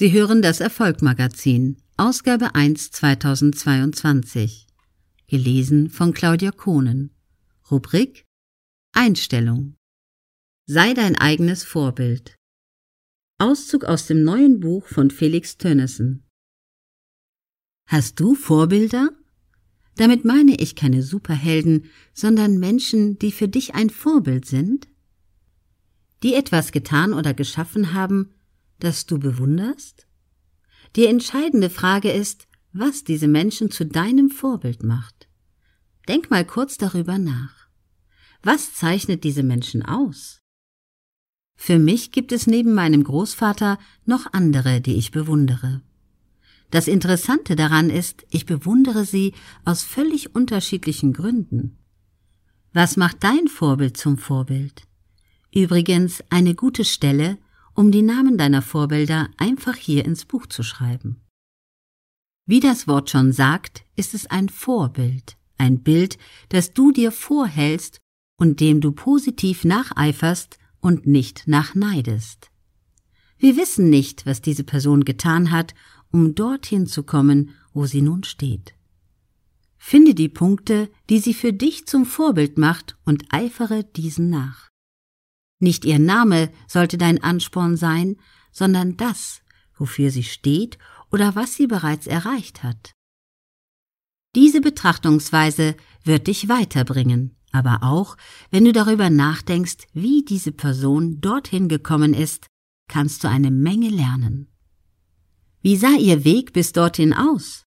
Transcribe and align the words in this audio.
Sie 0.00 0.12
hören 0.12 0.42
das 0.42 0.60
Erfolgmagazin, 0.60 1.76
Ausgabe 1.96 2.54
1 2.54 2.92
2022. 2.92 4.68
Gelesen 5.26 5.90
von 5.90 6.14
Claudia 6.14 6.52
Kohnen. 6.52 7.10
Rubrik 7.68 8.24
Einstellung. 8.92 9.74
Sei 10.66 10.94
dein 10.94 11.16
eigenes 11.16 11.64
Vorbild. 11.64 12.36
Auszug 13.38 13.86
aus 13.86 14.06
dem 14.06 14.22
neuen 14.22 14.60
Buch 14.60 14.86
von 14.86 15.10
Felix 15.10 15.58
Tönnissen. 15.58 16.22
Hast 17.88 18.20
du 18.20 18.36
Vorbilder? 18.36 19.10
Damit 19.96 20.24
meine 20.24 20.54
ich 20.60 20.76
keine 20.76 21.02
Superhelden, 21.02 21.86
sondern 22.14 22.60
Menschen, 22.60 23.18
die 23.18 23.32
für 23.32 23.48
dich 23.48 23.74
ein 23.74 23.90
Vorbild 23.90 24.46
sind? 24.46 24.86
Die 26.22 26.34
etwas 26.34 26.70
getan 26.70 27.12
oder 27.14 27.34
geschaffen 27.34 27.94
haben, 27.94 28.32
das 28.78 29.06
du 29.06 29.18
bewunderst? 29.18 30.06
Die 30.96 31.06
entscheidende 31.06 31.70
Frage 31.70 32.10
ist, 32.10 32.46
was 32.72 33.04
diese 33.04 33.28
Menschen 33.28 33.70
zu 33.70 33.84
deinem 33.84 34.30
Vorbild 34.30 34.82
macht. 34.82 35.28
Denk 36.06 36.30
mal 36.30 36.44
kurz 36.44 36.78
darüber 36.78 37.18
nach. 37.18 37.68
Was 38.42 38.74
zeichnet 38.74 39.24
diese 39.24 39.42
Menschen 39.42 39.84
aus? 39.84 40.40
Für 41.56 41.78
mich 41.78 42.12
gibt 42.12 42.30
es 42.30 42.46
neben 42.46 42.72
meinem 42.72 43.02
Großvater 43.02 43.78
noch 44.06 44.32
andere, 44.32 44.80
die 44.80 44.94
ich 44.94 45.10
bewundere. 45.10 45.82
Das 46.70 46.86
Interessante 46.86 47.56
daran 47.56 47.90
ist, 47.90 48.26
ich 48.30 48.46
bewundere 48.46 49.04
sie 49.04 49.34
aus 49.64 49.82
völlig 49.82 50.34
unterschiedlichen 50.34 51.12
Gründen. 51.12 51.78
Was 52.72 52.96
macht 52.96 53.24
dein 53.24 53.48
Vorbild 53.48 53.96
zum 53.96 54.18
Vorbild? 54.18 54.82
Übrigens 55.52 56.22
eine 56.30 56.54
gute 56.54 56.84
Stelle, 56.84 57.38
um 57.78 57.92
die 57.92 58.02
Namen 58.02 58.36
deiner 58.36 58.60
Vorbilder 58.60 59.28
einfach 59.36 59.76
hier 59.76 60.04
ins 60.04 60.24
Buch 60.24 60.46
zu 60.46 60.64
schreiben. 60.64 61.20
Wie 62.44 62.58
das 62.58 62.88
Wort 62.88 63.08
schon 63.08 63.30
sagt, 63.30 63.84
ist 63.94 64.14
es 64.14 64.26
ein 64.26 64.48
Vorbild, 64.48 65.36
ein 65.58 65.84
Bild, 65.84 66.18
das 66.48 66.72
du 66.72 66.90
dir 66.90 67.12
vorhältst 67.12 68.00
und 68.36 68.58
dem 68.58 68.80
du 68.80 68.90
positiv 68.90 69.64
nacheiferst 69.64 70.58
und 70.80 71.06
nicht 71.06 71.46
nachneidest. 71.46 72.50
Wir 73.38 73.56
wissen 73.56 73.88
nicht, 73.90 74.26
was 74.26 74.42
diese 74.42 74.64
Person 74.64 75.04
getan 75.04 75.52
hat, 75.52 75.72
um 76.10 76.34
dorthin 76.34 76.88
zu 76.88 77.04
kommen, 77.04 77.50
wo 77.72 77.86
sie 77.86 78.02
nun 78.02 78.24
steht. 78.24 78.74
Finde 79.76 80.16
die 80.16 80.28
Punkte, 80.28 80.90
die 81.10 81.20
sie 81.20 81.32
für 81.32 81.52
dich 81.52 81.86
zum 81.86 82.06
Vorbild 82.06 82.58
macht 82.58 82.96
und 83.04 83.32
eifere 83.32 83.84
diesen 83.84 84.30
nach. 84.30 84.68
Nicht 85.60 85.84
ihr 85.84 85.98
Name 85.98 86.50
sollte 86.66 86.98
dein 86.98 87.22
Ansporn 87.22 87.76
sein, 87.76 88.16
sondern 88.52 88.96
das, 88.96 89.42
wofür 89.76 90.10
sie 90.10 90.22
steht 90.22 90.78
oder 91.10 91.34
was 91.34 91.54
sie 91.54 91.66
bereits 91.66 92.06
erreicht 92.06 92.62
hat. 92.62 92.92
Diese 94.34 94.60
Betrachtungsweise 94.60 95.76
wird 96.04 96.26
dich 96.26 96.48
weiterbringen, 96.48 97.36
aber 97.50 97.82
auch, 97.82 98.16
wenn 98.50 98.64
du 98.64 98.72
darüber 98.72 99.10
nachdenkst, 99.10 99.86
wie 99.94 100.24
diese 100.24 100.52
Person 100.52 101.20
dorthin 101.20 101.68
gekommen 101.68 102.14
ist, 102.14 102.46
kannst 102.88 103.24
du 103.24 103.28
eine 103.28 103.50
Menge 103.50 103.88
lernen. 103.88 104.48
Wie 105.60 105.76
sah 105.76 105.96
ihr 105.98 106.24
Weg 106.24 106.52
bis 106.52 106.72
dorthin 106.72 107.12
aus? 107.12 107.64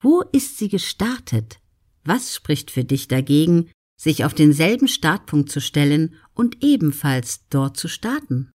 Wo 0.00 0.22
ist 0.32 0.58
sie 0.58 0.68
gestartet? 0.68 1.60
Was 2.04 2.34
spricht 2.34 2.70
für 2.70 2.84
dich 2.84 3.08
dagegen, 3.08 3.70
sich 3.98 4.24
auf 4.24 4.32
denselben 4.32 4.88
Startpunkt 4.88 5.50
zu 5.50 5.60
stellen 5.60 6.14
und 6.34 6.62
ebenfalls 6.62 7.46
dort 7.50 7.76
zu 7.76 7.88
starten. 7.88 8.52